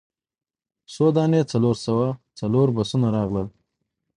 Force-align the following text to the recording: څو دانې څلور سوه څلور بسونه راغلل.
څو 0.93 1.05
دانې 1.15 1.41
څلور 1.51 1.75
سوه 1.85 2.07
څلور 2.39 2.67
بسونه 2.77 3.07
راغلل. 3.17 3.47